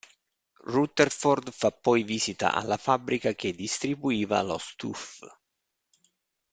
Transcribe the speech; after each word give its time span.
Rutherford 0.65 1.51
fa 1.53 1.69
poi 1.69 2.01
visita 2.01 2.53
alla 2.55 2.77
fabbrica 2.77 3.35
che 3.35 3.53
distribuiva 3.53 4.41
lo 4.41 4.57
Stuff. 4.57 5.21